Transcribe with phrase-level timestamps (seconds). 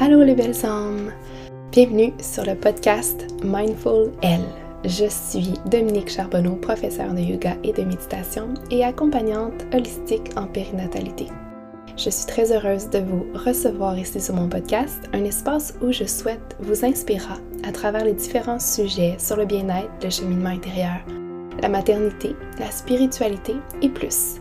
[0.00, 1.12] Allô les belles âmes!
[1.70, 4.44] Bienvenue sur le podcast Mindful Elle.
[4.84, 11.28] Je suis Dominique Charbonneau, professeure de yoga et de méditation et accompagnante holistique en périnatalité.
[11.96, 16.04] Je suis très heureuse de vous recevoir ici sur mon podcast, un espace où je
[16.04, 20.98] souhaite vous inspirer à travers les différents sujets sur le bien-être, le cheminement intérieur,
[21.62, 24.40] la maternité, la spiritualité et plus.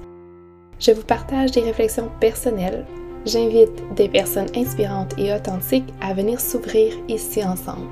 [0.80, 2.88] Je vous partage des réflexions personnelles.
[3.26, 7.88] J'invite des personnes inspirantes et authentiques à venir s'ouvrir ici ensemble,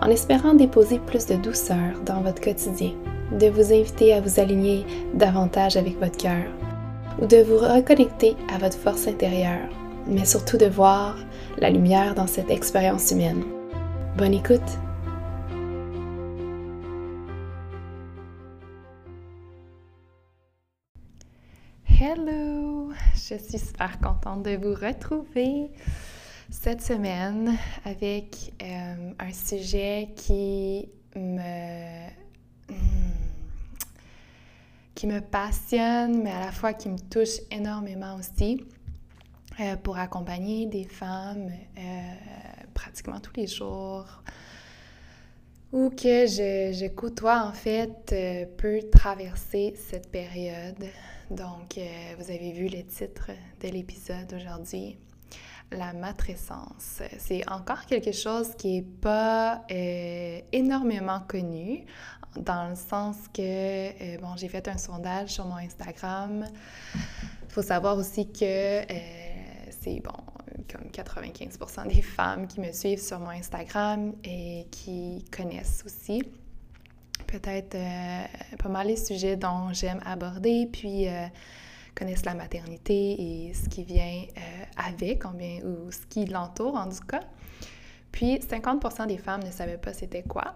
[0.00, 2.92] en espérant déposer plus de douceur dans votre quotidien,
[3.38, 6.44] de vous inviter à vous aligner davantage avec votre cœur,
[7.20, 9.68] ou de vous reconnecter à votre force intérieure,
[10.06, 11.16] mais surtout de voir
[11.58, 13.42] la lumière dans cette expérience humaine.
[14.18, 14.60] Bonne écoute!
[22.04, 22.90] Hello!
[23.14, 25.70] Je suis super contente de vous retrouver
[26.50, 32.08] cette semaine avec euh, un sujet qui me,
[32.68, 33.12] hmm,
[34.96, 38.66] qui me passionne, mais à la fois qui me touche énormément aussi
[39.60, 42.14] euh, pour accompagner des femmes euh,
[42.74, 44.24] pratiquement tous les jours
[45.72, 48.14] ou que je, je côtoie en fait
[48.56, 50.84] peut traverser cette période
[51.32, 53.30] donc, euh, vous avez vu le titre
[53.62, 54.98] de l'épisode aujourd'hui,
[55.70, 57.00] la matrescence.
[57.18, 61.86] C'est encore quelque chose qui n'est pas euh, énormément connu,
[62.36, 66.44] dans le sens que, euh, bon, j'ai fait un sondage sur mon Instagram.
[66.94, 68.82] Il faut savoir aussi que
[69.70, 70.12] c'est, bon,
[70.70, 76.22] comme 95% des femmes qui me suivent sur mon Instagram et qui connaissent aussi
[77.32, 78.24] peut-être euh,
[78.58, 81.26] pas mal les sujets dont j'aime aborder, puis euh,
[81.94, 82.94] connaissent la maternité
[83.48, 87.22] et ce qui vient euh, avec, ou ce qui l'entoure en tout cas.
[88.10, 90.54] Puis 50 des femmes ne savaient pas c'était quoi.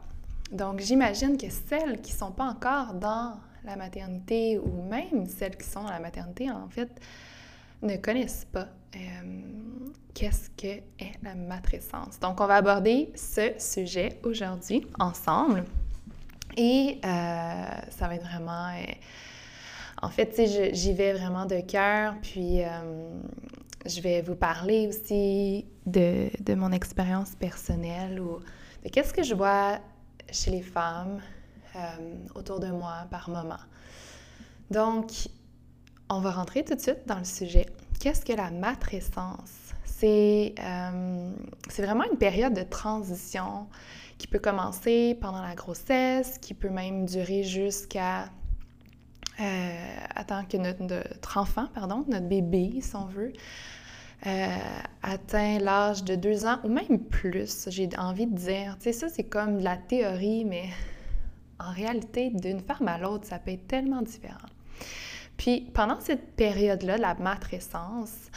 [0.53, 5.57] Donc j'imagine que celles qui ne sont pas encore dans la maternité, ou même celles
[5.57, 6.91] qui sont dans la maternité, en fait,
[7.83, 8.69] ne connaissent pas
[10.17, 10.67] qu'est-ce que
[10.99, 12.19] est la matrescence.
[12.21, 15.65] Donc on va aborder ce sujet aujourd'hui ensemble.
[16.57, 18.69] Et euh, ça va être vraiment...
[18.69, 18.93] Euh,
[20.01, 20.41] en fait,
[20.73, 23.21] j'y vais vraiment de cœur, puis euh,
[23.85, 28.41] je vais vous parler aussi de, de mon expérience personnelle ou
[28.85, 29.79] de qu'est-ce que je vois
[30.31, 31.21] chez les femmes
[32.35, 33.61] autour de moi par moment.
[34.71, 35.29] Donc,
[36.09, 37.67] on va rentrer tout de suite dans le sujet.
[38.01, 39.53] Qu'est-ce que la matrescence?
[39.85, 40.55] C'est
[41.79, 43.67] vraiment une période de transition
[44.19, 48.29] qui peut commencer pendant la grossesse, qui peut même durer jusqu'à
[49.41, 53.33] euh, que notre, enfant, pardon, notre bébé, si on veut,
[54.27, 54.57] euh,
[55.03, 57.69] atteint l'âge de deux ans ou même plus.
[57.69, 60.69] J'ai envie de dire, tu sais, ça c'est comme la théorie, mais
[61.59, 64.49] en réalité, d'une femme à l'autre, ça peut être tellement différent.
[65.37, 68.31] Puis pendant cette période-là, la matrescence,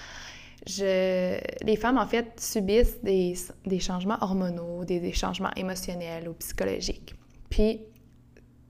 [0.78, 3.36] les femmes, en fait, subissent des,
[3.80, 7.16] changements hormonaux, des, changements émotionnels ou psychologiques.
[7.50, 7.82] Puis,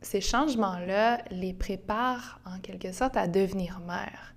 [0.02, 4.34] ces changements-là les préparent en quelque sorte à devenir mère.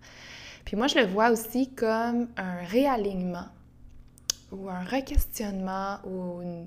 [0.64, 3.46] Puis moi, je le vois aussi comme un réalignement
[4.50, 6.66] ou un requestionnement ou une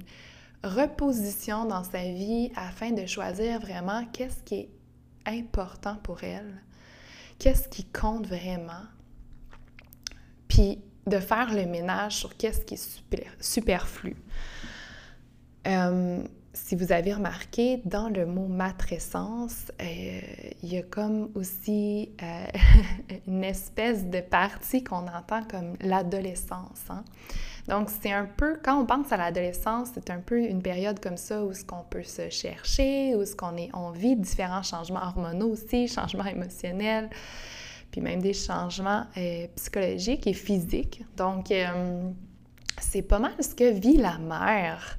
[0.64, 4.70] reposition dans sa vie afin de choisir vraiment qu'est-ce qui est
[5.26, 6.62] important pour elle,
[7.40, 8.84] qu'est-ce qui compte vraiment,
[10.48, 14.16] puis de faire le ménage sur qu'est-ce qui est super, superflu.
[15.68, 16.24] Euh,
[16.56, 20.20] si vous avez remarqué, dans le mot matrescence, euh,
[20.64, 22.46] il y a comme aussi euh,
[23.28, 26.82] une espèce de partie qu'on entend comme l'adolescence.
[26.90, 27.04] Hein.
[27.68, 31.18] Donc, c'est un peu, quand on pense à l'adolescence, c'est un peu une période comme
[31.18, 35.04] ça où ce qu'on peut se chercher, où ce qu'on est, on vit différents changements
[35.04, 37.10] hormonaux aussi, changements émotionnels
[37.92, 41.06] puis même des changements euh, psychologiques et physiques.
[41.16, 41.54] Donc,
[42.82, 44.98] c'est pas mal ce que vit la mère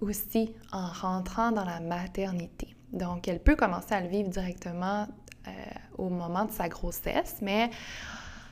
[0.00, 2.74] aussi en rentrant dans la maternité.
[2.92, 5.06] Donc, elle peut commencer à le vivre directement
[5.46, 5.50] euh,
[5.96, 7.70] au moment de sa grossesse, mais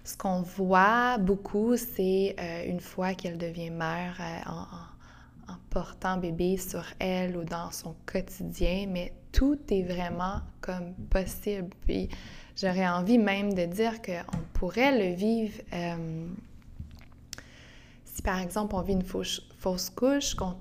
[0.05, 2.37] ce qu'on voit beaucoup, c'est
[2.69, 8.87] une fois qu'elle devient mère en, en, portant bébé sur elle ou dans son quotidien,
[8.89, 11.71] mais tout est vraiment comme possible.
[11.87, 12.09] Puis
[12.57, 16.27] J'aurais envie même de dire qu'on pourrait le vivre euh,
[18.07, 19.43] si par exemple on vit une fausse,
[19.95, 20.57] couche, qu'on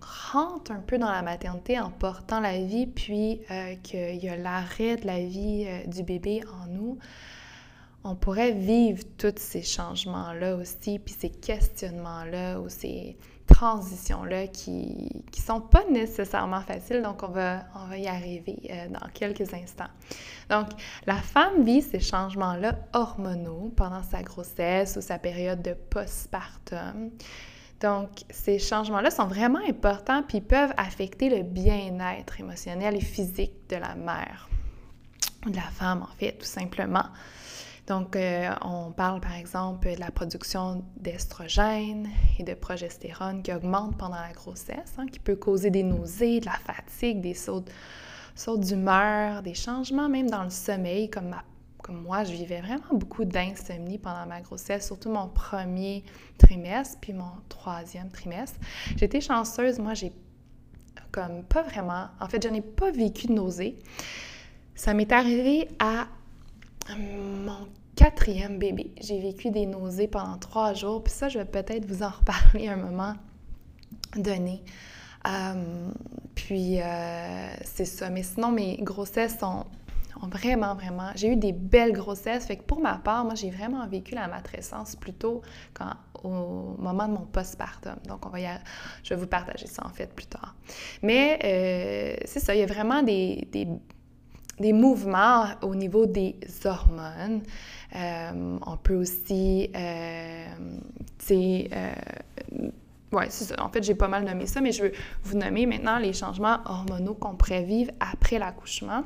[0.00, 4.36] rentre un peu dans la maternité en portant la vie, puis euh, qu'il y a
[4.36, 6.98] l'arrêt de la vie euh, du bébé en nous,
[8.04, 13.16] on pourrait vivre tous ces changements-là aussi, puis ces questionnements-là ou ces
[13.46, 17.02] transitions-là qui ne sont pas nécessairement faciles.
[17.02, 19.90] Donc, on va, on va y arriver euh, dans quelques instants.
[20.50, 20.68] Donc,
[21.06, 27.10] la femme vit ces changements-là hormonaux pendant sa grossesse ou sa période de postpartum.
[27.82, 33.76] Donc, ces changements-là sont vraiment importants puis peuvent affecter le bien-être émotionnel et physique de
[33.76, 34.48] la mère,
[35.46, 37.04] de la femme en fait, tout simplement.
[37.88, 42.08] Donc, euh, on parle par exemple de la production d'estrogène
[42.38, 46.46] et de progestérone qui augmente pendant la grossesse, hein, qui peut causer des nausées, de
[46.46, 47.64] la fatigue, des sauts,
[48.58, 51.34] d'humeur, des changements même dans le sommeil, comme,
[51.82, 56.04] comme moi, je vivais vraiment beaucoup d'insomnie pendant ma grossesse, surtout mon premier
[56.38, 58.58] trimestre, puis mon troisième trimestre.
[58.96, 60.12] J'étais chanceuse, moi, j'ai
[61.10, 63.78] comme pas vraiment, en fait, je n'ai pas vécu de nausées.
[64.74, 66.06] Ça m'est arrivé à
[66.96, 68.92] mon quatrième bébé.
[69.00, 72.68] J'ai vécu des nausées pendant trois jours, puis ça, je vais peut-être vous en reparler
[72.68, 73.14] un moment
[74.16, 74.62] donné.
[75.28, 75.90] Euh,
[76.34, 78.10] puis, euh, c'est ça.
[78.10, 79.66] Mais sinon, mes grossesses sont,
[80.28, 81.10] vraiment, vraiment...
[81.14, 82.46] J'ai eu des belles grossesses.
[82.46, 85.42] Fait que pour ma part, moi, j'ai vraiment vécu la matrescence plutôt
[85.74, 85.92] quand,
[86.22, 87.96] au moment de mon postpartum.
[88.08, 88.46] Donc, on va y
[89.02, 90.54] je vais vous partager ça, en fait, plus tard.
[91.02, 93.48] Mais euh, c'est ça, il y a vraiment des
[94.60, 97.42] des mouvements au niveau des hormones.
[97.96, 100.46] Euh, on peut aussi, euh,
[101.18, 101.70] tu sais,
[103.12, 103.62] ouais, c'est ça.
[103.62, 104.92] En fait, j'ai pas mal nommé ça, mais je veux
[105.24, 109.04] vous nommer maintenant les changements hormonaux qu'on pourrait vivre après l'accouchement,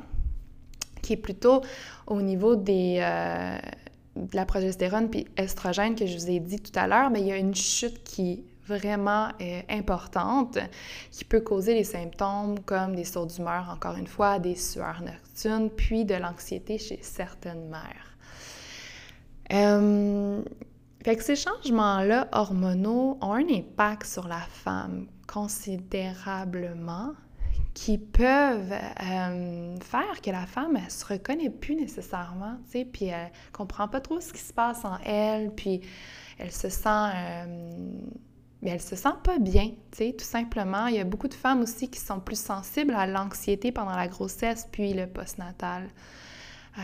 [1.07, 1.61] qui est plutôt
[2.05, 2.99] au niveau des,
[4.15, 7.27] de la progestérone puis estrogène que je vous ai dit tout à l'heure, mais il
[7.27, 10.57] y a une chute qui vraiment euh, importante
[11.11, 15.69] qui peut causer des symptômes comme des sauts d'humeur, encore une fois, des sueurs nocturnes,
[15.69, 18.17] puis de l'anxiété chez certaines mères.
[19.53, 20.41] Euh,
[21.19, 27.13] ces changements-là hormonaux ont un impact sur la femme considérablement
[27.77, 33.05] qui peuvent euh, faire que la femme, elle se reconnaît plus nécessairement, tu sais, puis
[33.05, 35.81] elle comprend pas trop ce qui se passe en elle, puis
[36.39, 37.11] elle se sent
[38.61, 40.87] mais elle se sent pas bien, tu sais, tout simplement.
[40.87, 44.07] Il y a beaucoup de femmes aussi qui sont plus sensibles à l'anxiété pendant la
[44.07, 45.87] grossesse puis le postnatal.
[46.77, 46.81] Euh,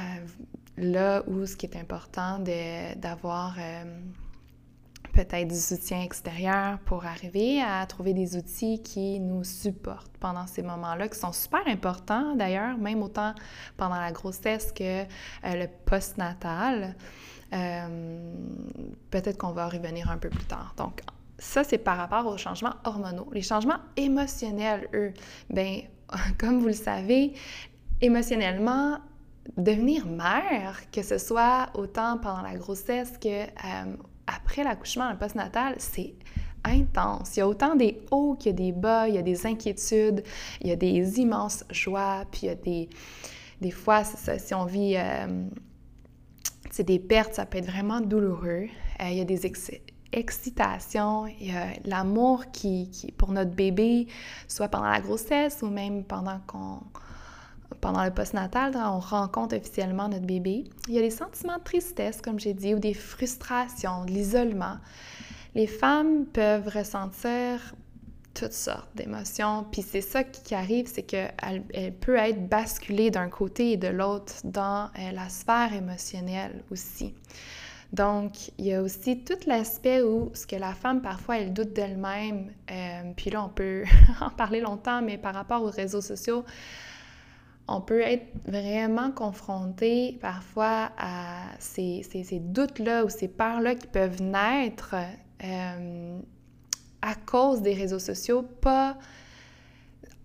[0.77, 3.83] là où ce qui est important d'avoir euh,
[5.13, 10.63] peut-être du soutien extérieur pour arriver à trouver des outils qui nous supportent pendant ces
[10.63, 13.33] moments-là, qui sont super importants d'ailleurs, même autant
[13.77, 15.05] pendant la grossesse que euh,
[15.45, 16.95] le postnatal.
[19.11, 20.73] peut-être qu'on va revenir un peu plus tard.
[20.75, 21.01] Donc,
[21.37, 23.29] ça, c'est par rapport aux changements hormonaux.
[23.33, 25.13] Les changements émotionnels, eux,
[25.49, 25.81] bien,
[26.39, 27.33] comme vous le savez,
[28.01, 28.99] émotionnellement,
[29.57, 33.95] devenir mère, que ce soit autant pendant la grossesse que euh,
[34.27, 36.13] après l'accouchement, le postnatal, c'est
[36.63, 37.35] intense.
[37.35, 39.45] Il y a autant des hauts qu'il y a des bas, il y a des
[39.45, 40.23] inquiétudes,
[40.61, 42.89] il y a des immenses joies, puis il y a des,
[43.61, 45.45] des fois, si on vit euh,
[46.79, 48.67] des pertes, ça peut être vraiment douloureux.
[49.01, 49.81] Euh, il y a des excès,
[50.11, 54.07] excitation, il y a l'amour qui, pour notre bébé,
[54.47, 56.81] soit pendant la grossesse ou même pendant qu'on
[57.81, 60.65] pendant le postnatal, on rencontre officiellement notre bébé.
[60.87, 64.77] Il y a des sentiments de tristesse, comme j'ai dit, ou des frustrations, de l'isolement.
[65.55, 67.75] Les femmes peuvent ressentir
[68.33, 71.33] toutes sortes d'émotions, puis c'est ça qui arrive, c'est qu'elle
[71.73, 77.13] elle peut être basculée d'un côté et de l'autre dans euh, la sphère émotionnelle aussi.
[77.93, 81.73] Donc, il y a aussi tout l'aspect où ce que la femme, parfois, elle doute
[81.73, 82.51] d'elle-même.
[82.71, 83.83] Euh, puis là, on peut
[84.21, 86.43] en parler longtemps, mais par rapport aux réseaux sociaux,
[87.67, 92.03] on peut être vraiment confronté parfois à ces,
[92.41, 94.95] doutes-là ou ces peurs-là qui peuvent naître
[95.43, 96.19] euh,
[97.01, 98.97] à cause des réseaux sociaux, pas...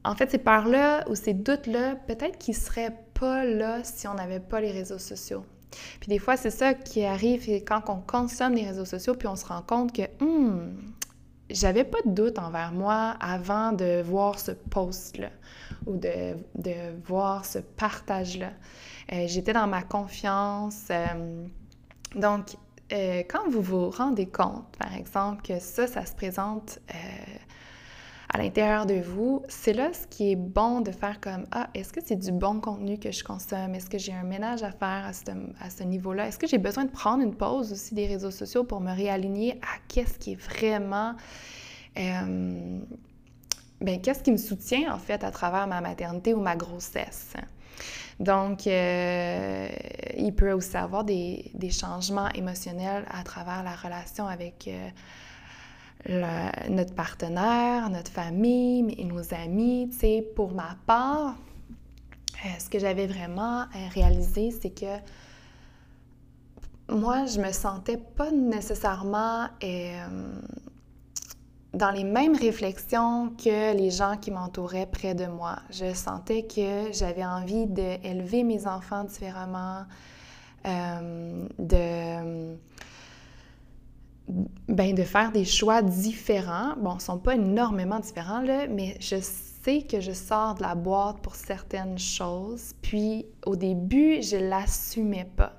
[0.05, 4.15] En fait, ces peurs-là ou ces doutes-là, peut-être qu'ils ne seraient pas là si on
[4.15, 5.45] n'avait pas les réseaux sociaux.
[6.01, 9.37] Puis des fois, c'est ça qui arrive quand on consomme les réseaux sociaux, puis on
[9.37, 10.77] se rend compte que, hmm,
[11.51, 15.31] j'avais pas de doute envers moi avant de voir ce post-là
[15.89, 16.37] ou de,
[17.05, 18.53] voir ce partage-là.
[19.13, 20.89] Euh, j'étais dans ma confiance.
[20.91, 21.47] Euh,
[22.15, 22.57] donc,
[22.93, 26.79] euh, quand vous vous rendez compte, par exemple, que ça, ça se présente
[28.31, 31.93] à l'intérieur de vous, c'est là ce qui est bon de faire comme Ah, est-ce
[31.93, 33.75] que c'est du bon contenu que je consomme?
[33.75, 36.29] Est-ce que j'ai un ménage à faire à ce, niveau-là?
[36.29, 39.59] Est-ce que j'ai besoin de prendre une pause aussi des réseaux sociaux pour me réaligner
[39.63, 41.15] à qu'est-ce qui est vraiment.
[43.81, 47.35] Ben, qu'est-ce qui me soutient en fait à travers ma maternité ou ma grossesse?
[48.21, 49.69] Donc, euh,
[50.17, 54.69] il peut aussi avoir des, changements émotionnels à travers la relation avec
[56.09, 59.89] euh, notre partenaire, notre famille et nos amis.
[59.93, 61.37] Tu sais, pour ma part,
[62.45, 64.97] euh, ce que j'avais vraiment réalisé, c'est que
[66.89, 69.47] moi, je me sentais pas nécessairement
[71.75, 75.57] dans les mêmes réflexions que les gens qui m'entouraient près de moi.
[75.71, 79.85] Je sentais que j'avais envie d'élever mes enfants différemment,
[80.67, 82.57] euh, de,
[84.69, 86.75] ben, de faire des choix différents.
[86.79, 90.63] Bon, ils ne sont pas énormément différents, là, mais je sais que je sors de
[90.63, 92.73] la boîte pour certaines choses.
[92.81, 95.58] Puis, au début, je ne l'assumais pas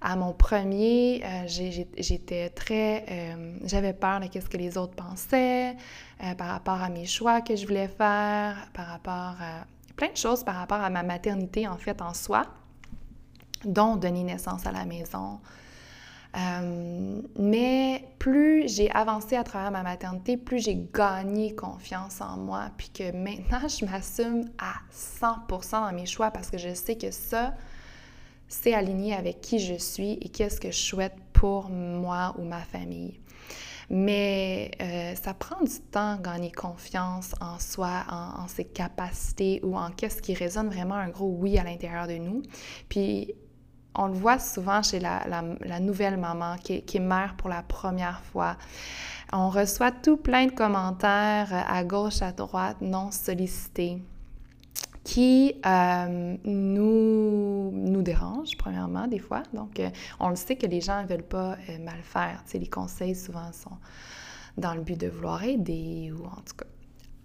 [0.00, 3.04] à mon premier, euh, j'étais très...
[3.10, 5.76] Euh, j'avais peur de ce que les autres pensaient
[6.24, 9.66] euh, par rapport à mes choix que je voulais faire, par rapport à
[9.96, 12.46] plein de choses par rapport à ma maternité en fait en soi,
[13.66, 15.38] dont donner naissance à la maison.
[17.38, 22.88] mais plus j'ai avancé à travers ma maternité, plus j'ai gagné confiance en moi, puis
[22.88, 27.52] que maintenant je m'assume à 100% dans mes choix parce que je sais que ça,
[28.50, 32.60] c'est aligné avec qui je suis et qu'est-ce que je souhaite pour moi ou ma
[32.60, 33.20] famille.
[33.88, 39.90] Mais euh, ça prend du temps gagner confiance en soi, en, ses capacités ou en
[39.90, 42.42] qu'est-ce qui résonne vraiment un gros oui à l'intérieur de nous.
[42.88, 43.34] Puis
[43.94, 45.42] on le voit souvent chez la,
[45.80, 48.56] nouvelle maman qui qui est, mère pour la première fois.
[49.32, 54.02] On reçoit tout plein de commentaires à gauche, à droite, non sollicités
[55.04, 59.42] qui euh, nous, nous dérange, premièrement, des fois.
[59.54, 59.88] Donc, euh,
[60.18, 62.42] on le sait que les gens ne veulent pas euh, mal faire.
[62.52, 63.78] Les conseils, souvent, sont
[64.58, 66.66] dans le but de vouloir aider ou en tout cas.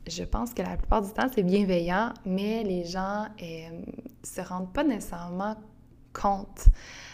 [0.08, 3.82] Je pense que la plupart du temps, c'est bienveillant, mais les gens ne
[4.24, 5.56] se rendent pas nécessairement
[6.14, 6.68] compte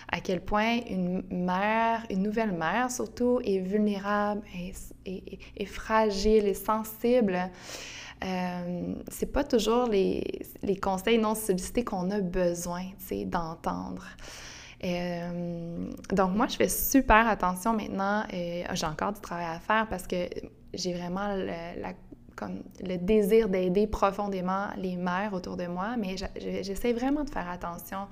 [0.10, 4.42] à quel point une mère, une nouvelle mère surtout, est vulnérable,
[5.06, 7.50] et fragile et sensible
[8.24, 12.84] euh, c'est pas toujours les, les, conseils non sollicités qu'on a besoin
[13.26, 14.06] d'entendre.
[14.84, 18.24] Euh, donc moi, je fais super attention maintenant.
[18.32, 20.28] et j'ai encore du travail à faire parce que
[20.74, 21.52] j'ai vraiment le,
[22.82, 26.16] le désir d'aider profondément les mères autour de moi, mais
[26.64, 28.08] j'essaie vraiment de faire attention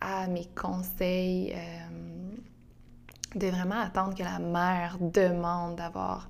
[0.00, 6.28] à mes conseils, euh, de vraiment attendre que la mère demande d'avoir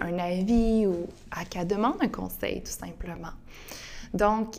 [0.00, 3.32] un avis ou à qu'elle demande un conseil, tout simplement.
[4.14, 4.56] Donc,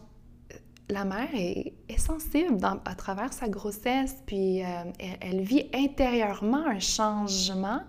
[0.90, 4.84] la mère est, sensible à travers sa grossesse, puis euh,
[5.20, 7.82] elle, vit intérieurement un changement,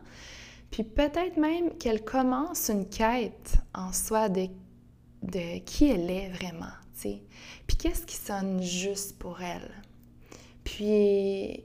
[0.71, 4.49] puis peut-être même qu'elle commence une quête en soi de,
[5.23, 7.23] de qui elle est vraiment, sais.
[7.67, 9.71] Puis qu'est-ce qui sonne juste pour elle?
[10.65, 11.65] Puis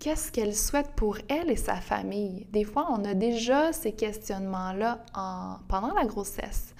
[0.00, 2.46] qu'est-ce qu'elle souhaite pour elle et sa famille?
[2.50, 5.04] Des fois, on a déjà ces questionnements-là
[5.68, 6.74] pendant la grossesse.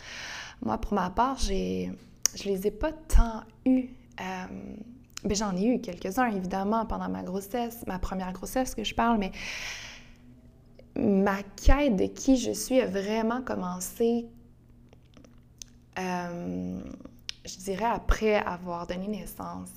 [0.63, 1.93] Moi, pour ma part, j'ai,
[2.35, 3.91] je les ai pas tant eus.
[4.21, 4.45] Euh,
[5.23, 9.19] ben, j'en ai eu quelques-uns, évidemment, pendant ma grossesse, ma première grossesse que je parle,
[9.19, 9.33] mais
[10.97, 14.27] ma quête de qui je suis a vraiment commencé,
[15.99, 16.81] euh,
[17.45, 19.71] je dirais, après avoir donné naissance.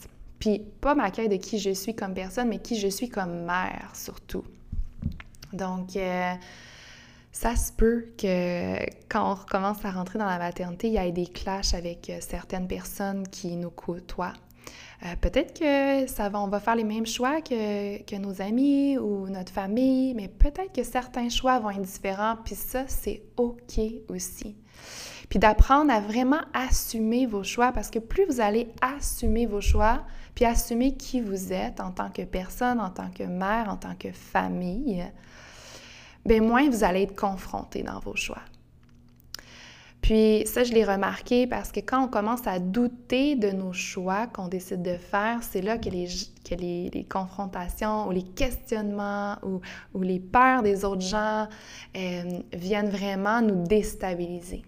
[0.43, 3.45] Puis pas ma quête de qui je suis comme personne, mais qui je suis comme
[3.45, 4.43] mère surtout.
[5.53, 6.33] Donc, euh,
[7.31, 8.75] ça se peut que
[9.07, 12.17] quand on recommence à rentrer dans la maternité, il y ait des clashs avec euh,
[12.19, 14.33] certaines personnes qui nous côtoient.
[15.05, 18.97] Euh, peut-être que ça va, on va faire les mêmes choix que, que nos amis
[18.97, 23.79] ou notre famille, mais peut-être que certains choix vont être différents, puis ça, c'est OK
[24.09, 24.57] aussi.
[25.29, 30.03] Puis d'apprendre à vraiment assumer vos choix, parce que plus vous allez assumer vos choix,
[30.35, 33.95] puis assumer qui vous êtes en tant que personne, en tant que mère, en tant
[33.95, 35.05] que famille,
[36.25, 38.41] bien moins vous allez être confronté dans vos choix.
[40.03, 44.27] Puis ça, je l'ai remarqué parce que quand on commence à douter de nos choix
[44.27, 46.09] qu'on décide de faire, c'est là que les,
[46.43, 51.47] que les, confrontations ou les questionnements ou, les peurs des autres gens
[51.95, 54.65] euh, viennent vraiment nous déstabiliser.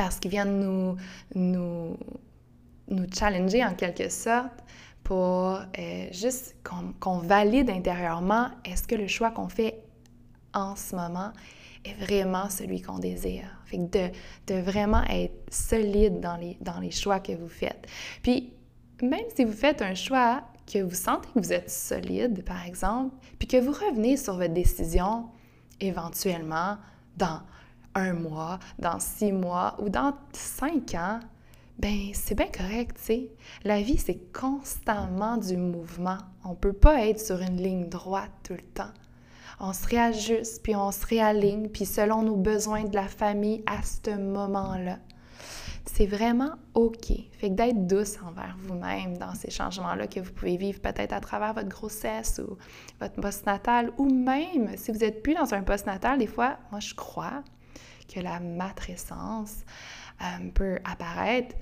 [0.00, 0.96] Parce qu'ils viennent nous,
[1.34, 1.94] nous,
[2.88, 4.64] nous challenger en quelque sorte
[5.04, 9.84] pour euh, juste qu'on valide intérieurement est-ce que le choix qu'on fait
[10.54, 11.32] en ce moment
[11.84, 13.62] est vraiment celui qu'on désire?
[13.66, 14.10] Fait que de,
[14.46, 17.86] de, vraiment être solide dans les, dans les choix que vous faites.
[18.22, 18.54] Puis,
[19.02, 23.14] même si vous faites un choix que vous sentez que vous êtes solide, par exemple,
[23.38, 25.26] puis que vous revenez sur votre décision
[25.78, 26.78] éventuellement
[27.18, 27.42] dans
[27.94, 31.20] un mois, dans six mois ou dans cinq ans,
[31.78, 33.30] ben c'est bien correct, tu sais.
[33.64, 36.18] La vie, c'est constamment du mouvement.
[36.44, 38.92] On peut pas être sur une ligne droite tout le temps.
[39.60, 43.82] On se réajuste, puis on se réaligne, puis selon nos besoins de la famille à
[43.82, 44.98] ce moment-là.
[45.86, 47.12] C'est vraiment OK.
[47.32, 51.20] Fait que d'être douce envers vous-même dans ces changements-là que vous pouvez vivre peut-être à
[51.20, 52.58] travers votre grossesse ou
[53.00, 56.94] votre post-natal, ou même si vous n'êtes plus dans un post-natal, des fois, moi je
[56.94, 57.42] crois
[58.12, 59.64] que la matrescence,
[60.22, 61.56] euh, peut apparaître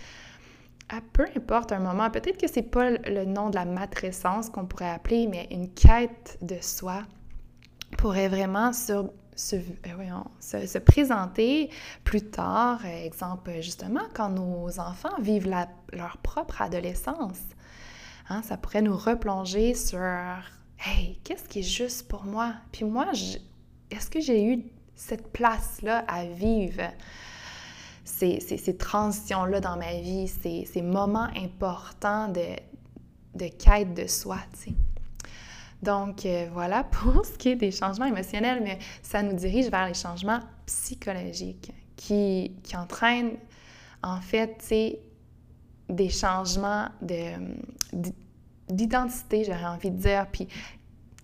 [0.88, 2.10] à peu importe un moment.
[2.10, 6.38] Peut-être que c'est pas le nom de la matrescence qu'on pourrait appeler, mais une quête
[6.42, 7.04] de soi
[7.98, 9.02] pourrait vraiment euh,
[9.36, 11.70] se, se, présenter
[12.02, 15.54] plus tard, euh, exemple justement quand nos enfants vivent
[15.92, 17.40] leur propre adolescence.
[18.28, 20.00] Hein, ça pourrait nous replonger sur
[20.80, 22.54] Hey, qu'est-ce qui est juste pour moi?
[22.72, 23.06] Puis moi,
[23.90, 24.64] est-ce que j'ai eu
[24.98, 26.82] cette place-là à vivre?
[28.04, 32.56] ces, transitions-là dans ma vie, ces, moments importants de,
[33.34, 34.76] de quête de soi, tu sais.
[35.82, 39.86] Donc euh, voilà pour ce qui est des changements émotionnels, mais ça nous dirige vers
[39.86, 43.36] les changements psychologiques qui, qui entraînent
[44.02, 45.00] en fait, tu sais,
[45.88, 46.88] des changements
[48.68, 50.46] d'identité, j'aurais envie de dire, puis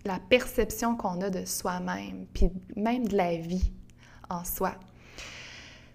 [0.04, 3.72] la perception qu'on a de soi-même, puis même de la vie
[4.28, 4.74] en soi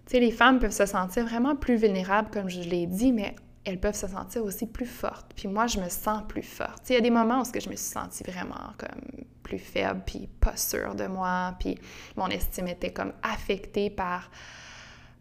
[0.10, 3.80] sais, les femmes peuvent se sentir vraiment plus vulnérables, comme je l'ai dit, mais elles
[3.80, 5.32] peuvent se sentir aussi plus fortes.
[5.36, 6.90] Puis moi, je me sens plus forte.
[6.90, 10.28] Il y a des moments où je me suis sentie vraiment comme plus faible, puis
[10.40, 11.78] pas sûre de moi, puis
[12.16, 14.32] mon estime était comme affectée par,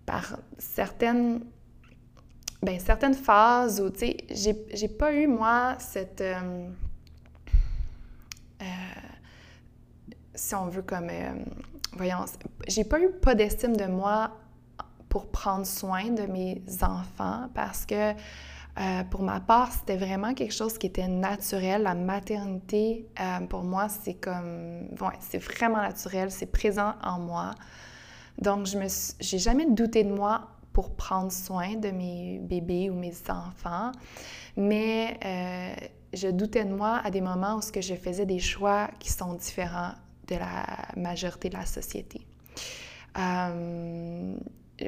[0.07, 1.45] par certaines,
[2.63, 6.23] ben, certaines phases où, tu sais, j'ai pas eu, moi, cette...
[6.23, 6.69] Euh,
[10.39, 11.09] si on veut comme...
[11.11, 11.33] Euh,
[11.95, 12.25] voyons,
[12.67, 14.31] j'ai pas eu pas d'estime de moi
[15.09, 20.55] pour prendre soin de mes enfants parce que euh, pour ma part, c'était vraiment quelque
[20.55, 21.83] chose qui était naturel.
[21.83, 27.55] La maternité, euh, pour moi, c'est comme, ouais, c'est vraiment naturel, c'est présent en moi.
[28.41, 28.87] Donc, je me,
[29.19, 33.91] j'ai jamais douté de moi pour prendre soin de mes bébés ou mes enfants,
[34.57, 38.39] mais euh, je doutais de moi à des moments où ce que je faisais des
[38.39, 39.95] choix qui sont différents
[40.29, 40.65] de la
[40.97, 42.27] majorité de la société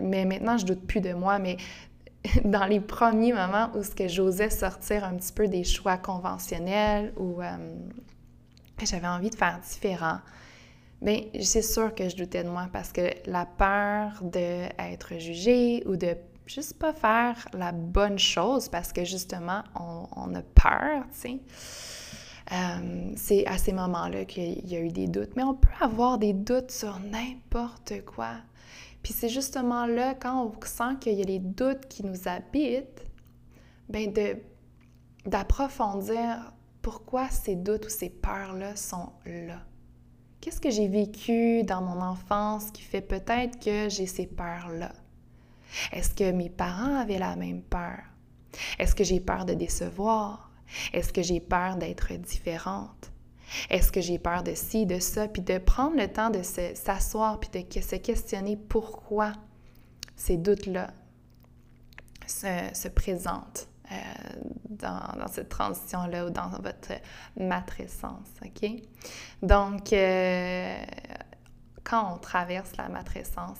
[0.02, 1.56] mais maintenant, je doute plus de moi, mais
[2.44, 7.12] dans les premiers moments où ce que j'osais sortir un petit peu des choix conventionnels
[7.16, 7.56] ou euh,
[8.82, 10.18] j'avais envie de faire différent,
[11.02, 15.96] bien, c'est sûr que je doutais de moi parce que la peur d'être jugée ou
[15.96, 16.14] de
[16.46, 21.40] juste pas faire la bonne chose parce que justement, on, a peur, tu sais.
[22.52, 25.36] Euh, c'est à ces moments-là qu'il y a eu des doutes.
[25.36, 28.32] Mais on peut avoir des doutes sur n'importe quoi.
[29.02, 33.06] Puis c'est justement là, quand on sent qu'il y a les doutes qui nous habitent,
[33.88, 34.12] bien
[35.26, 39.60] d'approfondir pourquoi ces doutes ou ces peurs-là sont là.
[40.40, 44.92] Qu'est-ce que j'ai vécu dans mon enfance qui fait peut-être que j'ai ces peurs-là?
[45.92, 48.00] Est-ce que mes parents avaient la même peur?
[48.78, 50.49] Est-ce que j'ai peur de décevoir?
[50.92, 53.10] Est-ce que j'ai peur d'être différente?
[53.68, 55.28] Est-ce que j'ai peur de ci, de ça?
[55.28, 59.32] Puis de prendre le temps de s'asseoir puis de se questionner pourquoi
[60.16, 60.92] ces doutes-là
[62.26, 63.96] se, présentent euh,
[64.68, 66.92] dans, cette transition-là ou dans votre
[67.36, 68.70] matrescence, OK?
[69.42, 70.84] Donc, euh,
[71.82, 73.58] quand on traverse la matrescence,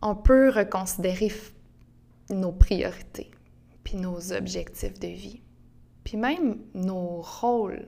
[0.00, 1.30] on peut reconsidérer
[2.30, 3.30] nos priorités,
[3.84, 5.42] puis nos objectifs de vie,
[6.10, 7.86] puis même nos rôles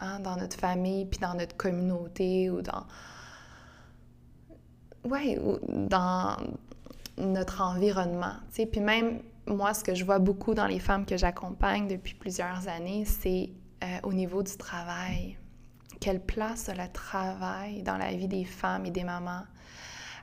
[0.00, 2.86] Hein, dans notre famille, puis dans notre communauté ou dans...
[5.04, 6.36] Ouais, ou dans
[7.16, 8.34] notre environnement.
[8.52, 12.68] Puis même, moi, ce que je vois beaucoup dans les femmes que j'accompagne depuis plusieurs
[12.68, 13.50] années, c'est
[13.82, 15.36] euh, au niveau du travail.
[16.00, 19.44] Quelle place a le travail dans la vie des femmes et des mamans?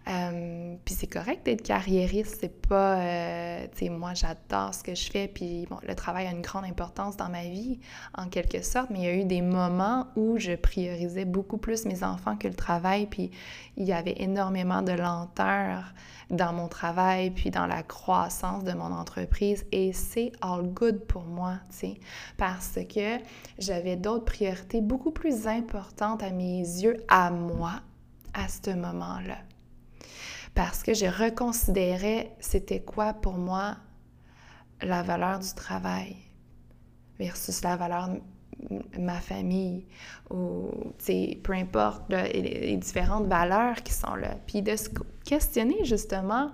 [0.07, 4.93] Euh, puis c'est correct d'être carriériste, c'est pas, euh, tu sais, moi j'adore ce que
[4.93, 7.79] je fais, puis bon, le travail a une grande importance dans ma vie,
[8.15, 11.85] en quelque sorte, mais il y a eu des moments où je priorisais beaucoup plus
[11.85, 13.31] mes enfants que le travail, puis
[13.77, 15.93] il y avait énormément de lenteur
[16.29, 21.23] dans mon travail, puis dans la croissance de mon entreprise, et c'est all good pour
[21.23, 21.99] moi, tu sais,
[22.37, 23.17] parce que
[23.57, 27.81] j'avais d'autres priorités beaucoup plus importantes à mes yeux, à moi,
[28.35, 29.37] à ce moment-là
[30.55, 33.75] parce que je reconsidérais c'était quoi pour moi
[34.81, 36.15] la valeur du travail
[37.19, 39.85] versus la valeur de ma famille
[40.29, 40.69] ou,
[41.43, 44.35] peu importe, les, différentes valeurs qui sont là.
[44.47, 44.89] Puis de se
[45.25, 46.51] questionner justement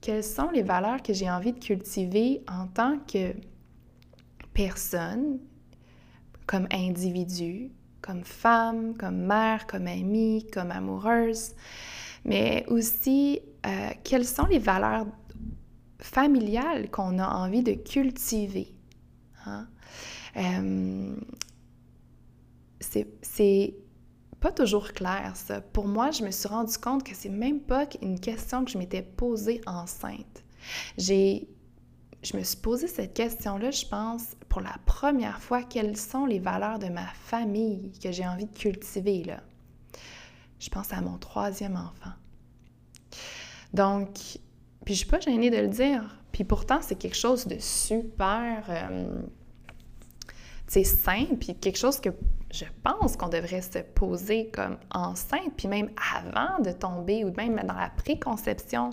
[0.00, 3.34] quelles sont les valeurs que j'ai envie de cultiver en tant que
[4.54, 5.38] personne,
[6.46, 11.54] comme individu, comme femme, comme mère, comme amie, comme amoureuse,
[12.26, 15.06] mais aussi euh, quelles sont les valeurs
[16.00, 18.74] familiales qu'on a envie de cultiver.
[19.46, 19.66] Hein?
[20.36, 21.16] Euh,
[22.80, 23.74] c'est
[24.40, 25.60] pas toujours clair, ça.
[25.60, 28.78] Pour moi, je me suis rendu compte que c'est même pas une question que je
[28.78, 30.44] m'étais posée enceinte.
[30.98, 31.48] J'ai
[32.22, 36.40] je me suis posé cette question-là, je pense, pour la première fois, quelles sont les
[36.40, 39.42] valeurs de ma famille que j'ai envie de cultiver, là?
[40.58, 42.14] Je pense à mon troisième enfant.
[43.74, 44.08] Donc,
[44.84, 46.02] puis je suis pas gênée de le dire.
[46.32, 49.22] Puis pourtant, c'est quelque chose de super, euh,
[50.68, 52.10] simple, puis quelque chose que
[52.52, 57.62] je pense qu'on devrait se poser comme enceinte, puis même avant de tomber, ou même
[57.66, 58.90] dans la préconception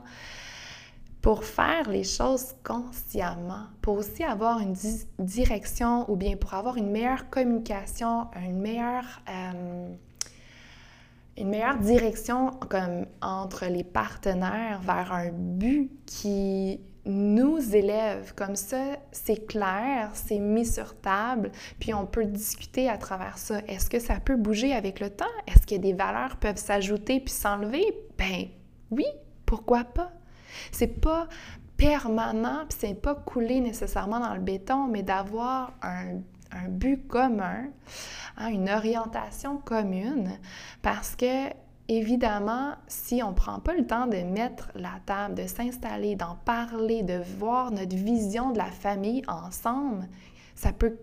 [1.22, 4.76] pour faire les choses consciemment, pour aussi avoir une
[5.20, 9.96] direction ou bien pour avoir une meilleure communication, une meilleure, euh,
[11.38, 18.34] une meilleure direction comme entre les partenaires vers un but qui nous élève.
[18.36, 23.60] Comme ça, c'est clair, c'est mis sur table, puis on peut discuter à travers ça.
[23.68, 25.26] Est-ce que ça peut bouger avec le temps?
[25.48, 27.86] Est-ce que des valeurs peuvent s'ajouter puis s'enlever?
[28.18, 28.46] Ben
[28.92, 29.06] oui,
[29.46, 30.12] pourquoi pas?
[30.72, 31.28] C'est pas
[31.78, 36.20] permanent, puis c'est pas coulé nécessairement dans le béton, mais d'avoir un,
[36.70, 37.66] but commun,
[38.38, 40.32] hein, une orientation commune,
[40.82, 41.50] parce que
[41.88, 46.36] évidemment, si on ne prend pas le temps de mettre la table, de s'installer, d'en
[46.46, 50.08] parler, de voir notre vision de la famille ensemble,
[50.56, 50.98] ça peut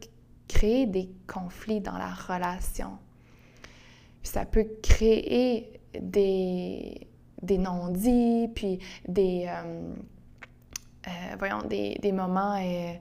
[0.48, 2.98] créer des conflits dans la relation.
[4.22, 7.06] ça peut créer des,
[7.42, 9.92] des non-dits, puis des, euh,
[11.06, 12.92] euh, voyons, des, des moments euh,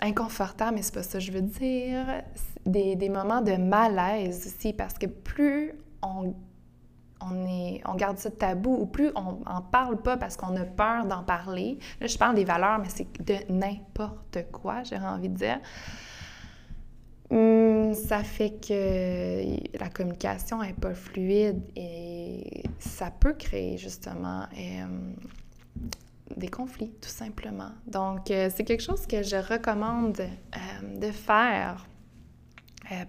[0.00, 2.22] inconfortables, mais c'est pas ça que je veux dire,
[2.64, 5.72] des, des, moments de malaise aussi, parce que plus
[6.02, 6.34] on,
[7.20, 10.64] on, est, on garde ça tabou, ou plus on n'en parle pas parce qu'on a
[10.64, 15.28] peur d'en parler, là je parle des valeurs, mais c'est de n'importe quoi, j'aurais envie
[15.28, 15.60] de dire,
[17.30, 25.14] Hum, ça fait que la communication n'est pas fluide et ça peut créer justement euh,
[26.36, 27.70] des conflits, tout simplement.
[27.86, 31.86] Donc, euh, c'est quelque chose que je recommande euh, de faire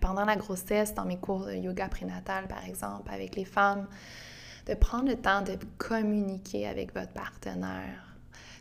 [0.02, 3.88] pendant la grossesse, dans mes cours de yoga prénatal, par exemple, avec les femmes,
[4.66, 8.08] de prendre le temps de communiquer avec votre partenaire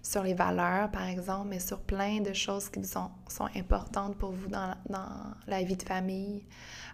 [0.06, 3.10] sur les valeurs, par exemple, mais sur plein de choses qui sont,
[3.56, 5.08] importantes pour vous dans, dans
[5.48, 6.44] la vie de famille,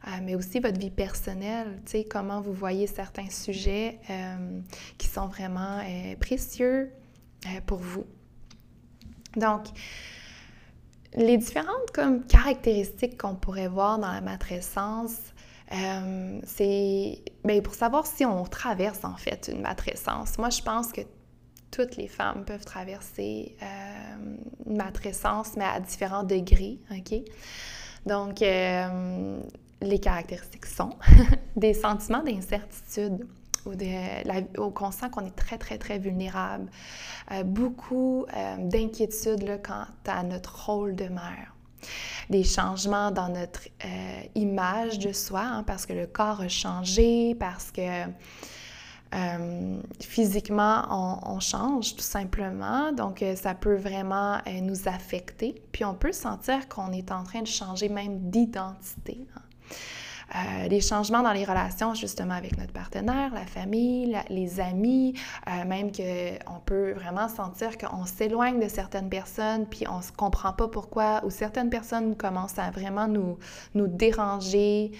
[0.06, 4.60] euh, mais aussi votre vie personnelle, tu sais, comment vous voyez certains sujets euh,
[4.96, 6.90] qui sont vraiment euh, précieux
[7.66, 8.04] pour vous.
[9.36, 9.66] Donc,
[11.14, 15.18] les différentes comme, caractéristiques qu'on pourrait voir dans la matrescence,
[16.44, 20.38] c'est ben, pour savoir si on traverse en fait une matrescence.
[20.38, 21.00] Moi, je pense que
[21.72, 27.18] toutes les femmes peuvent traverser euh, une matrescence, mais à différents degrés, OK?
[28.06, 29.40] Donc, euh,
[29.80, 30.90] les caractéristiques sont
[31.56, 33.26] des sentiments d'incertitude
[33.66, 36.70] ou de où on sent qu'on est très, très, très vulnérable.
[37.30, 38.26] Euh, beaucoup
[38.58, 41.54] d'inquiétude quant à notre rôle de mère.
[42.30, 43.62] Des changements dans notre
[44.34, 48.06] image de soi, hein, parce que le corps a changé, parce que
[49.14, 55.62] euh, physiquement, on, change tout simplement, donc euh, ça peut vraiment euh, nous affecter.
[55.70, 59.18] Puis on peut sentir qu'on est en train de changer même d'identité.
[59.36, 59.42] Hein.
[60.68, 65.14] Les changements dans les relations justement avec notre partenaire, la famille, les amis,
[65.66, 70.68] même qu'on peut vraiment sentir qu'on s'éloigne de certaines personnes, puis on ne comprend pas
[70.68, 73.38] pourquoi, ou certaines personnes commencent à vraiment nous,
[73.74, 74.92] nous déranger.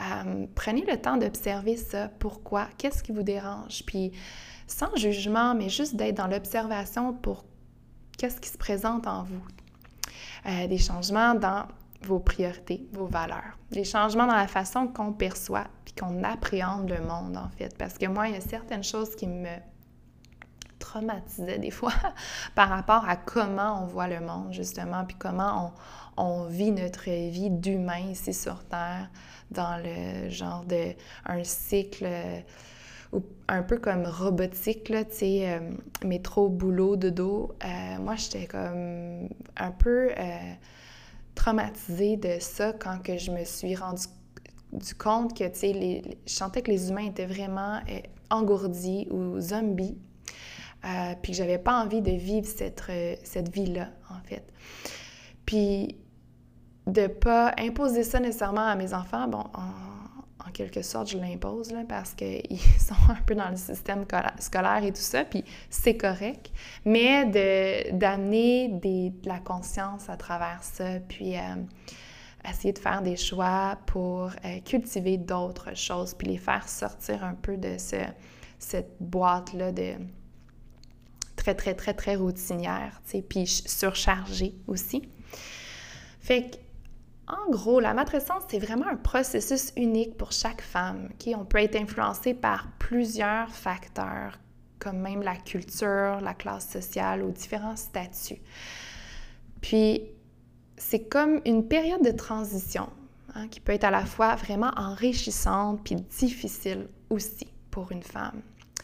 [0.00, 2.08] Euh, prenez le temps d'observer ça.
[2.18, 2.68] Pourquoi?
[2.78, 3.82] Qu'est-ce qui vous dérange?
[3.86, 4.12] Puis
[4.66, 7.44] sans jugement, mais juste d'être dans l'observation pour
[8.16, 9.42] qu'est-ce qui se présente en vous.
[10.46, 11.66] Euh, des changements dans
[12.02, 13.58] vos priorités, vos valeurs.
[13.70, 17.76] Des changements dans la façon qu'on perçoit puis qu'on appréhende le monde, en fait.
[17.76, 19.48] Parce que moi, il y a certaines choses qui me
[20.78, 21.92] traumatisaient des fois
[22.54, 25.74] par rapport à comment on voit le monde, justement, puis comment
[26.16, 29.08] on, vit notre vie d'humain ici sur Terre
[29.50, 30.94] dans le genre de
[31.26, 32.40] un cycle euh,
[33.46, 35.70] un peu comme robotique, là, tu sais, euh,
[36.04, 37.54] métro, boulot, dodo.
[37.64, 40.10] Euh, moi, j'étais comme un peu
[41.38, 44.02] traumatisée de ça quand que je me suis rendu
[44.72, 47.80] du compte que, tu sais, je sentais que les humains étaient vraiment
[48.28, 49.96] engourdis ou zombies
[50.84, 52.82] euh, puis que j'avais pas envie de vivre cette,
[53.22, 54.44] cette vie-là, en fait.
[55.46, 55.96] Puis
[56.86, 59.44] de pas imposer ça nécessairement à mes enfants, bon,
[60.48, 64.04] en, quelque sorte, je l'impose, là, parce qu'ils sont un peu dans le système
[64.38, 66.50] scolaire et tout ça, puis c'est correct,
[66.84, 67.26] mais
[67.92, 71.40] d'amener de la conscience à travers ça, puis euh,
[72.48, 77.34] essayer de faire des choix pour euh, cultiver d'autres choses, puis les faire sortir un
[77.34, 77.96] peu de ce,
[78.58, 79.92] cette boîte-là de
[81.36, 85.08] très, très, très, très routinière, tu sais, puis surchargée aussi.
[86.20, 86.56] Fait que,
[87.28, 91.10] en gros, la matrescence, c'est vraiment un processus unique pour chaque femme.
[91.18, 94.38] qui On peut être influencé par plusieurs facteurs,
[94.78, 98.40] comme même la culture, la classe sociale ou différents statuts.
[99.60, 100.02] Puis,
[100.78, 102.88] c'est comme une période de transition
[103.34, 108.40] hein, qui peut être à la fois vraiment enrichissante puis difficile aussi pour une femme.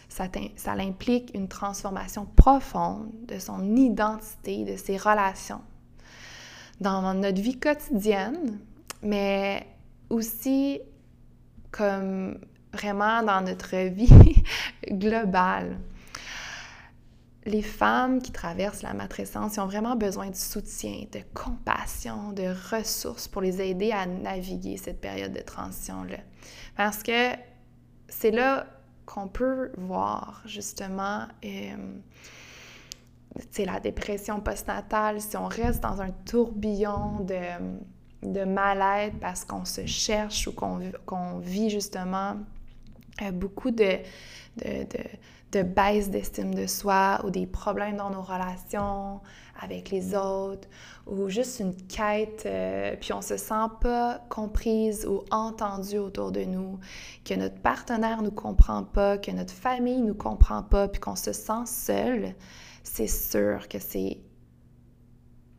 [0.08, 0.26] Ça,
[0.56, 5.60] ça implique une transformation profonde de son identité, de ses relations,
[6.84, 8.60] dans notre vie quotidienne,
[9.02, 9.66] mais
[10.10, 10.80] aussi
[11.72, 12.38] comme
[12.72, 14.42] vraiment dans notre vie
[14.90, 15.78] globale
[17.46, 23.28] les femmes qui traversent la matrescence ont vraiment besoin de soutien, de compassion, de ressources
[23.28, 26.18] pour les aider à naviguer cette période de transition-là.
[26.76, 27.32] Parce que
[28.08, 28.66] c'est là
[29.04, 31.76] qu'on peut voir justement euh,
[33.58, 39.86] la dépression postnatale, si on reste dans un tourbillon de, de mal-être parce qu'on se
[39.86, 42.36] cherche ou qu'on vit justement
[43.22, 43.98] euh, beaucoup de,
[44.56, 44.98] de
[45.54, 49.20] de baisse d'estime de soi ou des problèmes dans nos relations
[49.60, 50.68] avec les autres
[51.06, 56.42] ou juste une quête, euh, puis on se sent pas comprise ou entendue autour de
[56.42, 56.80] nous,
[57.24, 61.32] que notre partenaire nous comprend pas, que notre famille nous comprend pas, puis qu'on se
[61.32, 62.34] sent seul,
[62.84, 64.18] c'est sûr que c'est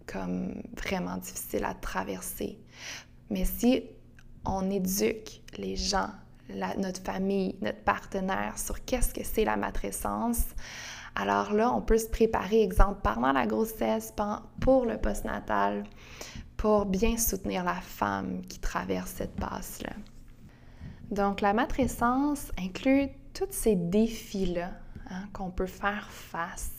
[0.08, 2.58] comme vraiment difficile à traverser.
[3.30, 3.84] Mais si
[4.46, 6.12] on éduque les gens
[6.78, 10.44] notre famille, notre partenaire sur qu'est-ce que c'est la matrescence.
[11.16, 14.14] Alors là, on peut se préparer, exemple, pendant la grossesse,
[14.60, 15.86] pour le postnatal,
[16.58, 19.94] pour bien soutenir la femme qui traverse cette passe-là.
[21.12, 24.72] Donc, la matrescence inclut tous ces défis-là
[25.10, 26.75] hein, qu'on peut faire face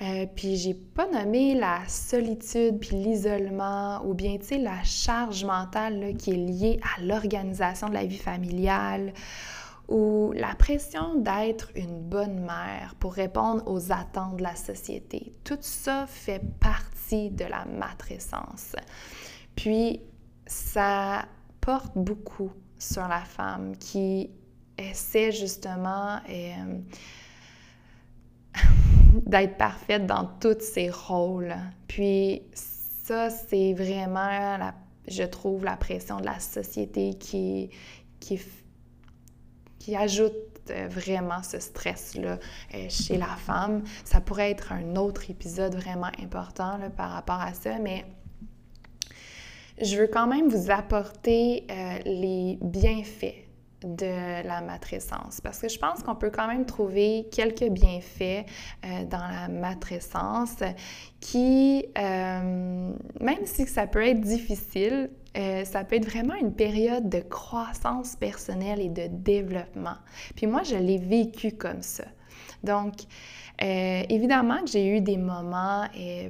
[0.00, 5.44] euh, puis j'ai pas nommé la solitude puis l'isolement ou bien, tu sais, la charge
[5.44, 9.12] mentale qui est liée à l'organisation de la vie familiale
[9.88, 15.34] ou la pression d'être une bonne mère pour répondre aux attentes de la société.
[15.42, 18.76] Tout ça fait partie de la matrescence.
[19.56, 20.00] Puis
[20.46, 21.24] ça
[21.60, 24.30] porte beaucoup sur la femme qui
[24.76, 26.20] essaie justement...
[26.28, 26.78] Euh,
[29.26, 31.54] d'être parfaite dans tous ses rôles.
[31.86, 34.74] Puis ça, c'est vraiment, la,
[35.06, 37.70] je trouve, la pression de la société qui,
[38.20, 38.40] qui,
[39.78, 40.34] qui ajoute
[40.70, 42.38] euh, vraiment ce stress-là
[42.74, 43.82] euh, chez la femme.
[44.04, 48.04] Ça pourrait être un autre épisode vraiment important par rapport à ça, mais
[49.80, 53.47] je veux quand même vous apporter euh, les bienfaits
[53.82, 58.44] de la matrescence parce que je pense qu'on peut quand même trouver quelques bienfaits
[58.84, 60.56] euh, dans la matrescence
[61.20, 67.08] qui, euh, même si ça peut être difficile, euh, ça peut être vraiment une période
[67.08, 69.96] de croissance personnelle et de développement.
[70.34, 72.04] Puis moi, je l'ai vécu comme ça.
[72.64, 72.94] Donc,
[73.60, 75.84] évidemment que j'ai eu des moments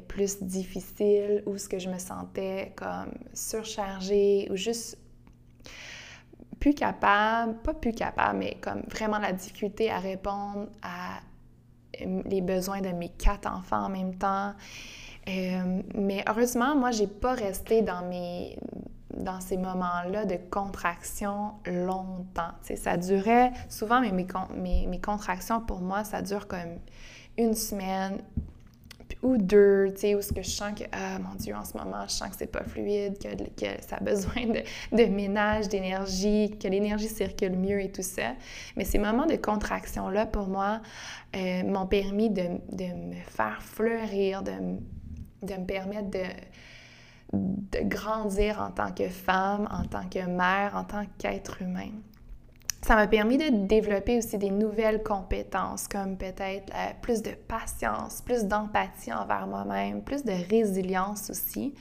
[0.08, 4.98] plus difficiles où ce que je me sentais comme surchargée ou juste
[6.60, 11.20] plus capable, pas plus capable, mais comme vraiment la difficulté à répondre à
[12.00, 14.52] euh, les besoins de mes quatre enfants en même temps.
[15.28, 18.56] Euh, mais heureusement, moi, j'ai pas resté dans mes
[19.16, 22.52] dans ces moments-là de contraction longtemps.
[22.76, 24.12] ça durait, souvent mes,
[24.86, 26.78] mes, contractions pour moi, ça dure comme
[27.36, 28.18] une semaine,
[29.22, 31.76] ou deux, tu sais, où ce que je sens que, ah mon Dieu, en ce
[31.76, 34.46] moment, je sens que c'est pas fluide, que, que, ça a besoin
[34.92, 38.34] de, ménage, d'énergie, que l'énergie circule mieux et tout ça.
[38.76, 40.80] Mais ces moments de contraction-là, pour moi,
[41.34, 49.08] euh, m'ont permis de, me faire fleurir, de, me permettre de grandir en tant que
[49.08, 51.90] femme, en tant que mère, en tant qu'être humain.
[52.82, 58.22] Ça m'a permis de développer aussi des nouvelles compétences, comme peut-être euh, plus de patience,
[58.22, 61.74] plus d'empathie envers moi-même, plus de résilience aussi.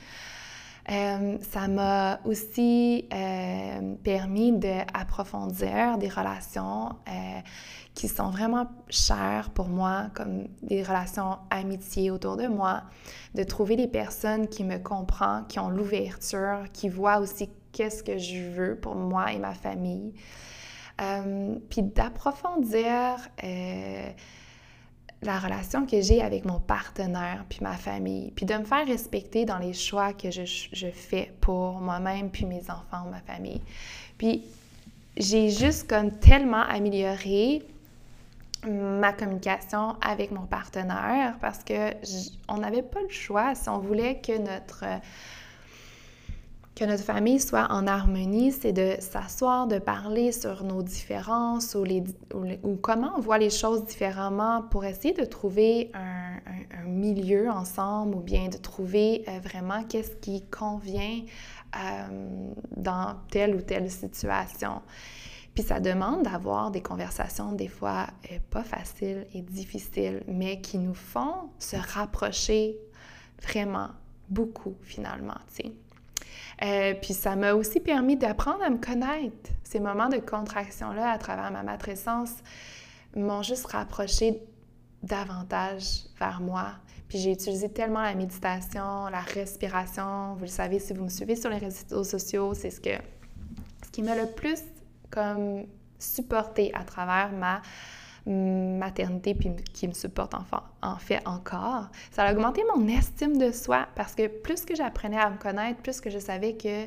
[0.90, 7.40] Euh, ça m'a aussi euh, permis d'approfondir des relations euh,
[7.94, 12.84] qui sont vraiment chères pour moi, comme des relations amitié autour de moi,
[13.34, 18.16] de trouver des personnes qui me comprennent, qui ont l'ouverture, qui voient aussi qu'est-ce que
[18.16, 20.14] je veux pour moi et ma famille.
[21.68, 23.28] Puis d'approfondir
[25.22, 29.44] la relation que j'ai avec mon partenaire, puis ma famille, puis de me faire respecter
[29.44, 33.60] dans les choix que je, fais pour moi-même, puis mes enfants ma famille.
[34.16, 34.44] Puis
[35.16, 37.62] j'ai juste comme tellement amélioré
[38.66, 41.92] ma communication avec mon partenaire parce que
[42.48, 44.84] on n'avait pas le choix si on voulait que notre
[46.78, 52.76] que notre famille soit en harmonie, c'est de s'asseoir, de parler sur nos différences ou,
[52.80, 56.28] comment on voit les choses différemment pour essayer de trouver un,
[56.86, 61.20] milieu ensemble ou bien de trouver euh, vraiment qu'est-ce qui convient
[61.76, 64.80] euh, dans telle ou telle situation.
[65.54, 70.78] Puis ça demande d'avoir des conversations des fois euh, pas faciles et difficiles, mais qui
[70.78, 72.78] nous font se rapprocher
[73.42, 73.88] vraiment
[74.30, 75.38] beaucoup finalement.
[76.62, 79.50] Euh, puis ça m'a aussi permis d'apprendre à me connaître.
[79.62, 82.32] Ces moments de contraction-là à travers ma matrescence
[83.14, 84.42] m'ont juste rapproché
[85.02, 86.72] davantage vers moi.
[87.08, 90.34] Puis j'ai utilisé tellement la méditation, la respiration.
[90.34, 94.02] Vous le savez si vous me suivez sur les réseaux sociaux, c'est ce ce qui
[94.02, 94.60] m'a le plus
[95.10, 95.64] comme
[95.98, 97.62] supporté à travers ma
[98.28, 103.88] maternité puis qui me supporte en, fait encore, ça a augmenté mon estime de soi
[103.94, 106.86] parce que plus que j'apprenais à me connaître, plus que je savais que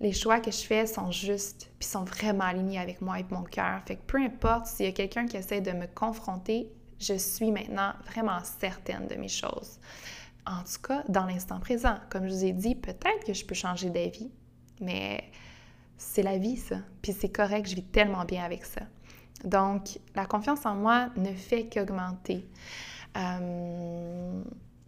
[0.00, 3.44] les choix que je fais sont justes puis sont vraiment alignés avec moi et mon
[3.44, 3.80] cœur.
[3.86, 7.50] Fait que peu importe s'il y a quelqu'un qui essaie de me confronter, je suis
[7.50, 9.78] maintenant vraiment certaine de mes choses.
[10.46, 11.96] En tout cas, dans l'instant présent.
[12.10, 14.30] Comme je vous ai dit, peut-être que je peux changer d'avis,
[14.80, 15.30] mais
[15.96, 16.78] c'est la vie, ça.
[17.00, 18.80] Puis c'est correct, je vis tellement bien avec ça.
[19.44, 22.46] Donc, la confiance en moi ne fait qu'augmenter.
[23.16, 24.42] Euh,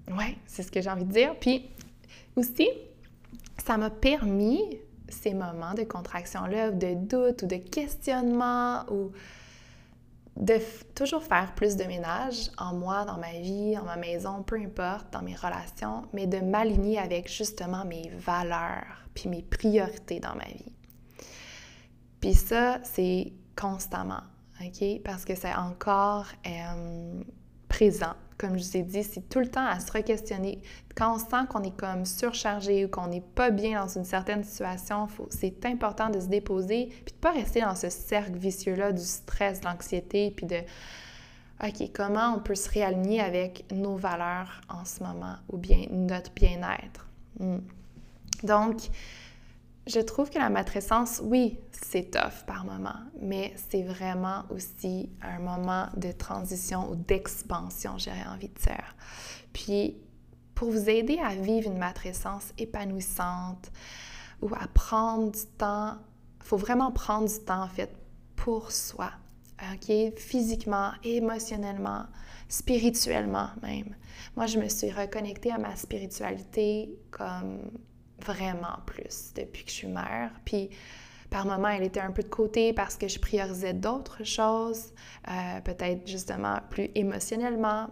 [0.09, 1.35] ouais, c'est ce que j'ai envie de dire.
[1.41, 1.69] Puis
[2.37, 2.69] aussi,
[3.65, 4.61] ça m'a permis
[5.09, 9.13] ces moments de contraction-là, de doute ou de questionnement ou
[10.37, 10.59] de
[10.95, 15.13] toujours faire plus de ménage en moi, dans ma vie, dans ma maison, peu importe,
[15.13, 20.47] dans mes relations, mais de m'aligner avec justement mes valeurs puis mes priorités dans ma
[20.47, 20.73] vie.
[22.21, 24.23] Puis ça, c'est constamment.
[24.61, 25.03] OK?
[25.05, 27.23] Parce que c'est encore euh,
[27.69, 28.15] présent.
[28.37, 30.61] Comme je vous ai dit, c'est tout le temps à se re-questionner.
[30.97, 34.43] Quand on sent qu'on est comme surchargé ou qu'on n'est pas bien dans une certaine
[34.43, 38.93] situation, c'est important de se déposer puis de ne pas rester dans ce cercle vicieux-là
[38.93, 40.57] du stress, de l'anxiété, puis de
[41.63, 46.33] OK, comment on peut se réaligner avec nos valeurs en ce moment ou bien notre
[46.33, 47.07] bien-être?
[47.39, 47.59] Hmm.
[48.43, 48.89] Donc,
[49.87, 55.39] je trouve que la matrescence, oui, c'est tough par moment, mais c'est vraiment aussi un
[55.41, 58.97] moment de transition ou d'expansion, j'aurais envie de dire.
[59.53, 59.99] Puis,
[60.55, 63.71] pour vous aider à vivre une matrescence épanouissante
[64.41, 65.97] ou à prendre du temps,
[66.41, 67.95] il faut vraiment prendre du temps, en fait,
[68.37, 69.11] pour soi,
[69.73, 70.17] OK?
[70.17, 72.05] Physiquement, émotionnellement,
[72.49, 73.95] spirituellement même.
[74.37, 77.71] Moi, je me suis reconnectée à ma spiritualité comme
[78.21, 80.31] vraiment plus depuis que je suis mère.
[80.45, 80.71] Puis
[81.31, 84.93] par moments, elle était un peu de côté parce que je priorisais d'autres choses,
[85.29, 87.89] euh, peut-être justement plus émotionnellement.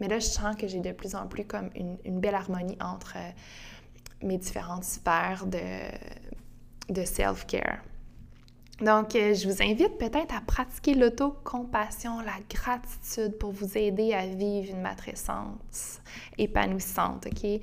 [0.00, 3.14] Mais là, je sens que j'ai de plus en plus comme une, belle harmonie entre
[3.16, 3.30] euh,
[4.22, 5.58] mes différentes sphères de,
[6.92, 7.78] de self-care.
[8.82, 14.26] Donc, euh, je vous invite peut-être à pratiquer l'autocompassion, la gratitude pour vous aider à
[14.26, 16.00] vivre une matrescence
[16.36, 17.60] épanouissante, OK?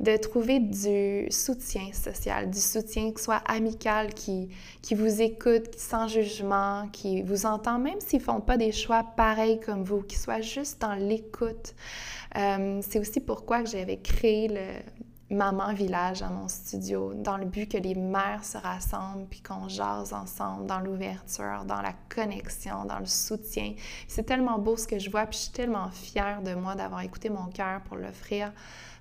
[0.00, 4.50] De trouver du soutien social, du soutien qui soit amical, qui,
[4.82, 9.02] qui vous écoute sans jugement, qui vous entend, même s'ils ne font pas des choix
[9.02, 11.74] pareils comme vous, qui soit juste dans l'écoute.
[12.36, 14.82] Euh, c'est aussi pourquoi j'avais créé le,
[15.30, 19.68] maman village à mon studio, dans le but que les mères se rassemblent puis qu'on
[19.68, 23.74] jase ensemble dans l'ouverture, dans la connexion, dans le soutien.
[24.06, 27.02] C'est tellement beau ce que je vois, puis je suis tellement fière de moi d'avoir
[27.02, 28.52] écouté mon cœur pour l'offrir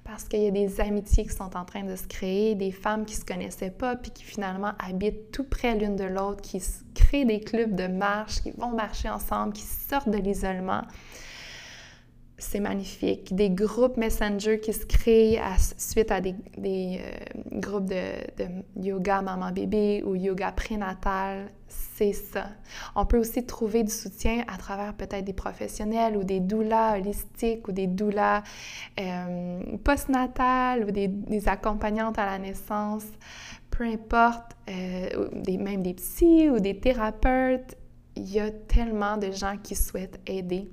[0.03, 3.05] parce qu'il y a des amitiés qui sont en train de se créer, des femmes
[3.05, 6.63] qui se connaissaient pas puis qui finalement habitent tout près l'une de l'autre, qui
[6.95, 10.83] créent des clubs de marche, qui vont marcher ensemble, qui sortent de l'isolement.
[12.37, 13.35] C'est magnifique.
[13.35, 15.39] Des groupes Messenger qui se créent
[15.77, 22.49] suite à des, euh, groupes de, yoga maman-bébé ou yoga prénatal, c'est ça.
[22.95, 27.67] On peut aussi trouver du soutien à travers peut-être des professionnels ou des doulas holistiques
[27.67, 28.43] ou des doulas
[28.99, 33.05] euh, postnatales ou des, accompagnantes à la naissance,
[33.71, 37.75] peu importe, euh, même des psys ou des thérapeutes.
[38.15, 40.69] Il y a tellement de gens qui souhaitent aider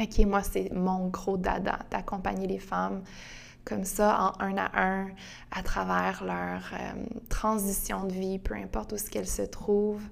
[0.00, 3.02] OK, moi, c'est mon gros dada d'accompagner les femmes
[3.64, 5.08] comme ça, en un à un,
[5.50, 10.08] à travers leur euh, transition de vie, peu importe où ce qu'elles se trouvent.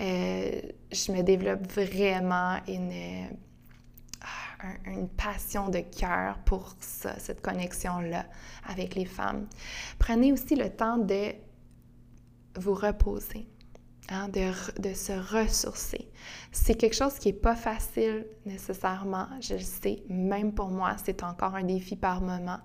[0.00, 0.60] Euh,
[0.90, 3.26] je me développe vraiment une, euh,
[4.86, 8.24] une passion de cœur pour ça, cette connexion-là
[8.66, 9.48] avec les femmes.
[9.98, 11.32] Prenez aussi le temps de
[12.56, 13.46] vous reposer.
[14.10, 16.08] Hein, de, se ressourcer.
[16.50, 21.22] C'est quelque chose qui n'est pas facile nécessairement, je le sais, même pour moi, c'est
[21.22, 22.56] encore un défi par moment.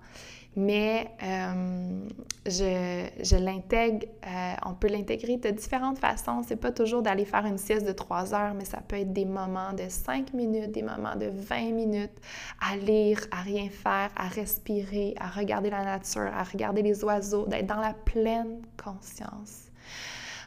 [0.56, 2.08] Mais euh,
[2.46, 6.42] je, l'intègre, euh, on peut l'intégrer de différentes façons.
[6.48, 9.26] C'est pas toujours d'aller faire une sieste de trois heures, mais ça peut être des
[9.26, 12.18] moments de cinq minutes, des moments de 20 minutes
[12.58, 17.44] à lire, à rien faire, à respirer, à regarder la nature, à regarder les oiseaux,
[17.46, 19.64] d'être dans la pleine conscience.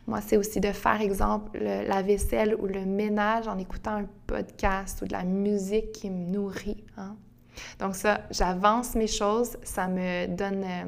[0.08, 5.01] Moi, c'est aussi de faire, exemple, la vaisselle ou le ménage en écoutant un podcast
[5.01, 6.84] ou de la musique qui me nourrit.
[6.97, 7.18] Hein.
[7.80, 10.86] Donc ça, j'avance mes choses, ça me donne euh,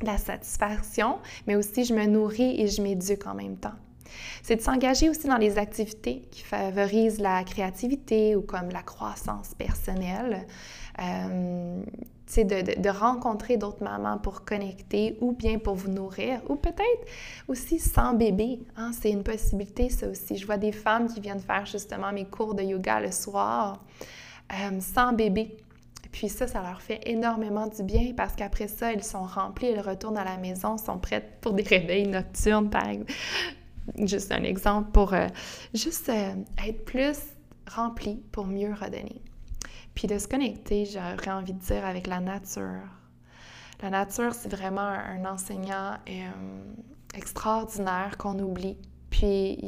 [0.00, 3.74] de la satisfaction, mais aussi je me nourris et je m'éduque en même temps.
[4.42, 9.54] C'est de s'engager aussi dans les activités qui favorisent la créativité ou comme la croissance
[9.54, 10.46] personnelle.
[11.00, 11.82] Euh,
[12.38, 17.06] de, de, rencontrer d'autres mamans pour connecter ou bien pour vous nourrir ou peut-être
[17.48, 18.60] aussi sans bébé.
[18.76, 20.36] Hein, c'est une possibilité, ça aussi.
[20.36, 23.82] Je vois des femmes qui viennent faire justement mes cours de yoga le soir
[24.52, 25.56] euh, sans bébé.
[26.12, 29.80] Puis ça, ça leur fait énormément du bien parce qu'après ça, elles sont remplies, elles
[29.80, 33.12] retournent à la maison, sont prêtes pour des réveils nocturnes, par exemple.
[33.98, 35.26] Juste un exemple pour euh,
[35.74, 36.34] juste euh,
[36.66, 37.18] être plus
[37.68, 39.20] remplies pour mieux redonner.
[40.00, 42.88] Puis de se connecter, j'aurais envie de dire, avec la nature.
[43.82, 46.30] La nature, c'est vraiment un, enseignant euh,
[47.12, 48.78] extraordinaire qu'on oublie.
[49.10, 49.62] Puis,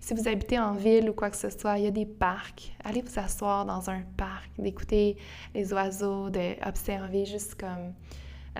[0.00, 2.74] si vous habitez en ville ou quoi que ce soit, il y a des parcs.
[2.82, 5.16] Allez vous asseoir dans un parc, d'écouter
[5.54, 7.94] les oiseaux, d'observer juste comme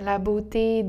[0.01, 0.87] la beauté,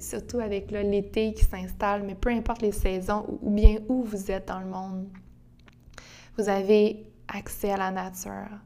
[0.00, 4.46] surtout avec l'été qui s'installe, mais peu importe les saisons ou bien où vous êtes
[4.46, 5.08] dans le monde,
[6.38, 8.60] vous avez accès à la nature.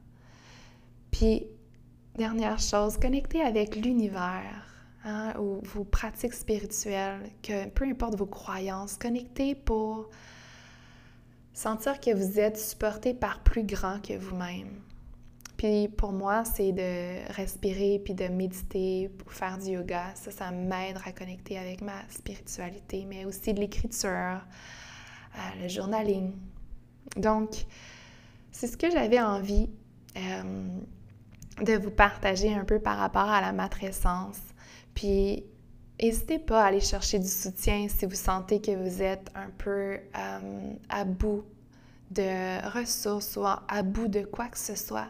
[1.11, 1.46] Puis,
[2.16, 4.66] dernière chose, connectez avec l'univers
[5.04, 10.11] hein, ou vos pratiques spirituelles, que peu importe vos croyances, connectez pour
[11.52, 14.80] sentir que vous êtes supporté par plus grand que vous-même.
[15.56, 20.14] Puis pour moi, c'est de respirer puis de méditer pour faire du yoga.
[20.14, 24.40] Ça, ça m'aide à connecter avec ma spiritualité, mais aussi de l'écriture,
[25.34, 26.32] euh, le journaling.
[27.16, 27.66] Donc,
[28.52, 29.68] c'est ce que j'avais envie
[30.16, 30.68] euh,
[31.62, 34.38] de vous partager un peu par rapport à la matrescence.
[34.94, 35.44] Puis,
[36.00, 39.98] n'hésitez pas à aller chercher du soutien si vous sentez que vous êtes un peu
[40.16, 41.44] euh, à bout
[42.11, 45.09] de ressources ou à bout de quoi que ce soit,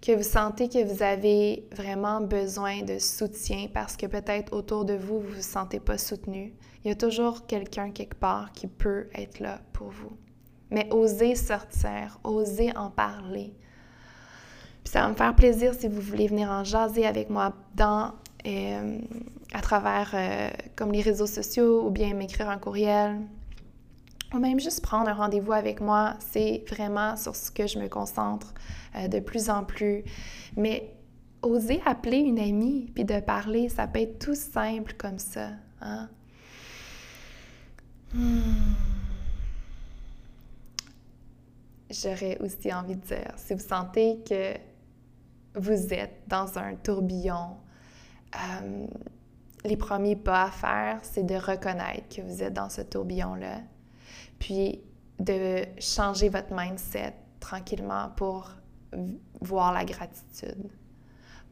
[0.00, 4.94] que vous sentez que vous avez vraiment besoin de soutien parce que peut-être autour de
[4.94, 6.52] vous, vous ne vous sentez pas soutenu.
[6.84, 10.16] Il y a toujours quelqu'un quelque part qui peut être là pour vous.
[10.70, 13.54] Mais osez sortir, osez en parler,
[14.88, 18.14] ça va me faire plaisir si vous voulez venir en jaser avec moi dans,
[18.46, 18.98] euh,
[19.52, 23.20] à travers euh, comme les réseaux sociaux ou bien m'écrire un courriel
[24.32, 26.14] ou même juste prendre un rendez-vous avec moi.
[26.20, 28.54] C'est vraiment sur ce que je me concentre
[28.96, 30.04] euh, de plus en plus.
[30.56, 30.94] Mais
[31.42, 35.50] oser appeler une amie puis de parler, ça peut être tout simple comme ça.
[35.82, 36.08] Hein?
[38.14, 38.40] Hmm.
[41.90, 44.67] J'aurais aussi envie de dire, si vous sentez que
[45.54, 47.56] vous êtes dans un tourbillon,
[48.34, 48.86] euh,
[49.64, 53.60] les premiers pas à faire, c'est de reconnaître que vous êtes dans ce tourbillon-là,
[54.38, 54.80] puis
[55.18, 58.52] de changer votre mindset tranquillement pour
[59.40, 60.70] voir la gratitude,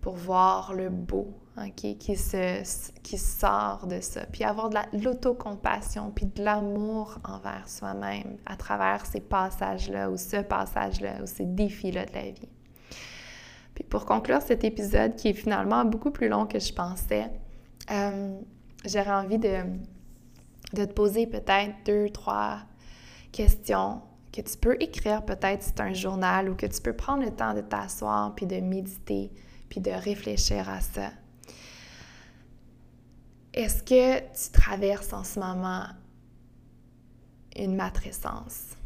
[0.01, 1.35] pour voir le beau
[1.75, 2.63] qui, se,
[3.03, 9.07] qui sort de ça, puis avoir de l'autocompassion, puis de l'amour envers soi-même à travers
[9.07, 12.49] ces passages-là ou ce passage-là ou ces défis-là de la vie.
[13.77, 17.31] Puis pour conclure cet épisode qui est finalement beaucoup plus long que je pensais,
[17.91, 18.41] euh,
[18.87, 19.59] j'aurais envie de,
[20.73, 22.61] de te poser peut-être deux, trois
[23.33, 24.01] questions
[24.33, 27.53] que tu peux écrire peut-être c'est un journal ou que tu peux prendre le temps
[27.53, 29.31] de t'asseoir puis de méditer
[29.69, 31.11] puis de réfléchir à ça.
[33.53, 35.85] Est-ce que tu traverses en ce moment
[37.57, 38.77] une matrescence?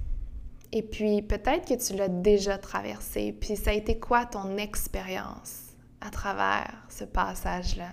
[0.73, 5.71] Et puis peut-être que tu l'as déjà traversé, puis ça a été quoi ton expérience
[6.01, 7.93] à travers ce passage-là?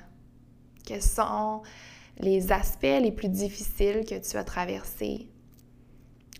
[0.85, 1.63] Quels sont
[2.19, 5.27] les aspects les plus difficiles que tu as traversés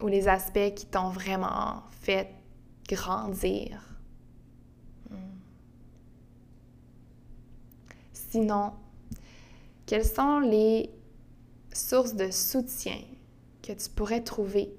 [0.01, 2.29] ou les aspects qui t'ont vraiment fait
[2.87, 3.81] grandir?
[5.09, 5.39] Hmm.
[8.13, 8.73] Sinon,
[9.87, 10.91] quelles sont les
[11.73, 12.99] sources de soutien
[13.63, 14.71] que tu pourrais trouver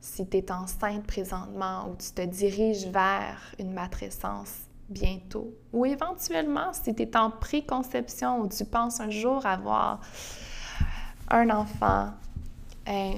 [0.00, 4.52] si tu es enceinte présentement ou tu te diriges vers une matrescence
[4.88, 5.54] bientôt.
[5.72, 10.00] Ou éventuellement, si tu es en préconception ou tu penses un jour avoir
[11.28, 12.12] un enfant,
[12.86, 13.14] hein,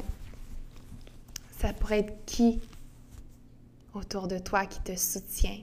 [1.59, 2.61] ça pourrait être qui
[3.95, 5.61] autour de toi qui te soutient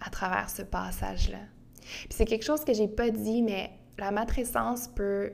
[0.00, 1.40] à travers ce passage-là?
[2.08, 5.32] c'est quelque chose que j'ai pas dit, mais la matrescence peut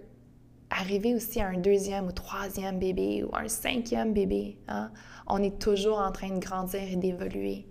[0.70, 4.58] arriver aussi à un deuxième ou troisième bébé ou un cinquième bébé.
[4.68, 4.90] Hein?
[5.26, 7.66] On est toujours en train de grandir et d'évoluer.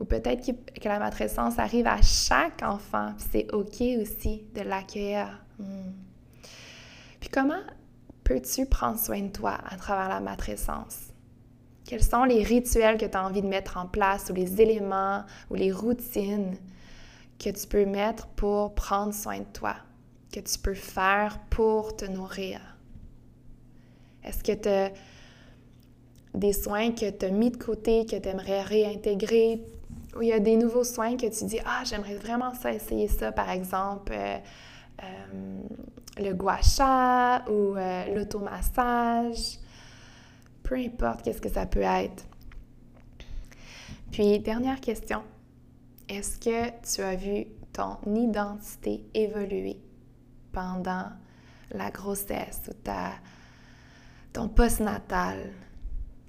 [0.00, 5.44] Ou peut-être que, la matrescence arrive à chaque enfant, c'est OK aussi de l'accueillir.
[5.58, 5.92] Hmm.
[7.20, 7.62] Puis comment
[8.24, 11.08] peux-tu prendre soin de toi à travers la matrescence?
[11.84, 15.24] Quels sont les rituels que tu as envie de mettre en place ou les éléments
[15.50, 16.56] ou les routines
[17.38, 19.76] que tu peux mettre pour prendre soin de toi?
[20.32, 22.60] Que tu peux faire pour te nourrir?
[24.22, 24.92] Est-ce que tu as
[26.34, 29.64] des soins que tu as mis de côté, que tu aimerais réintégrer?
[30.16, 33.08] Ou il y a des nouveaux soins que tu dis, ah, j'aimerais vraiment ça, essayer
[33.08, 34.38] ça, par exemple, euh,
[35.02, 35.62] euh,
[36.18, 39.58] le gua sha ou euh, l'automassage?
[40.62, 42.24] Peu importe qu'est-ce que ça peut être.
[44.10, 45.22] Puis, dernière question.
[46.08, 49.78] Est-ce que tu as vu ton identité évoluer?
[50.52, 51.10] Pendant
[51.70, 53.12] la grossesse ou ta,
[54.32, 55.52] ton postnatal?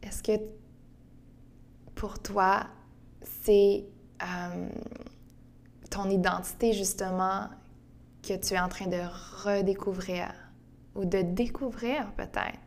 [0.02, 0.42] Est-ce que
[1.96, 2.68] pour toi,
[3.44, 3.86] c'est
[4.24, 4.70] euh,
[5.90, 7.50] ton identité justement
[8.24, 9.02] que tu es en train de
[9.44, 10.34] redécouvrir
[10.96, 12.60] ou de découvrir peut-être?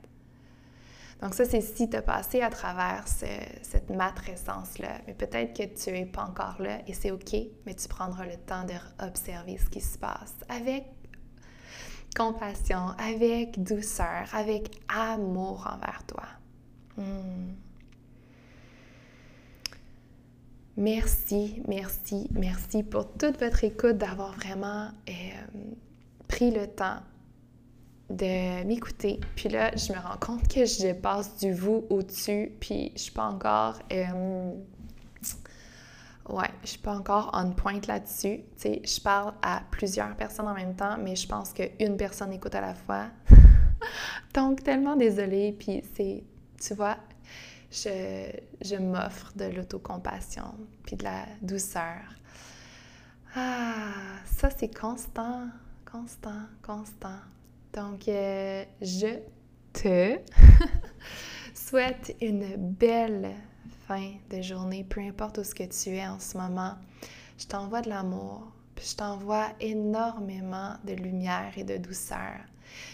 [1.25, 5.01] Donc ça, c'est si tu as passé à travers cette matrescence-là.
[5.07, 7.35] Mais peut-être que tu n'es pas encore là et c'est OK,
[7.65, 10.85] mais tu prendras le temps d'observer ce qui se passe avec
[12.15, 16.25] compassion, avec douceur, avec amour envers toi.
[16.97, 17.53] Hmm.
[20.77, 25.13] Merci, merci, merci pour toute votre écoute, d'avoir vraiment euh,
[26.27, 26.99] pris le temps
[28.11, 29.21] de m'écouter.
[29.37, 33.13] Puis là, je me rends compte que je passe du vous au-dessus, puis je suis
[33.13, 33.79] pas encore...
[33.93, 34.53] Euh,
[36.29, 38.41] Ouais, je suis pas encore on point là-dessus.
[38.57, 42.33] Tu sais, je parle à plusieurs personnes en même temps, mais je pense qu'une personne
[42.33, 43.07] écoute à la fois.
[44.35, 45.53] Donc, tellement désolée.
[45.53, 46.25] Puis, c'est,
[46.59, 46.97] tu vois,
[47.71, 48.31] je,
[48.63, 50.55] je m'offre de l'autocompassion,
[50.87, 52.01] puis de la douceur.
[53.37, 53.93] Ah,
[54.25, 55.49] ça, c'est constant,
[55.91, 57.19] constant, constant.
[57.75, 59.19] Donc, euh, je
[59.73, 60.19] te
[61.55, 63.35] souhaite une belle
[63.87, 66.75] fin de journée, peu importe où ce que tu es en ce moment,
[67.39, 72.41] je t'envoie de l'amour, puis je t'envoie énormément de lumière et de douceur.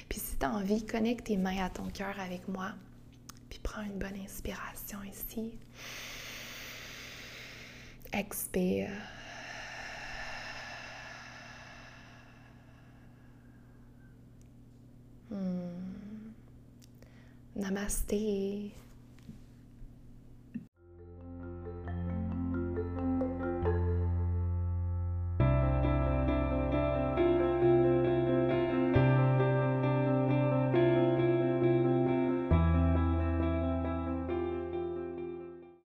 [0.09, 2.72] Puis si tu as envie, connecte tes mains à ton cœur avec moi,
[3.49, 5.53] puis prends une bonne inspiration ici.
[8.12, 8.91] Expire.
[15.30, 16.32] Hmm.
[17.55, 18.72] Namasté.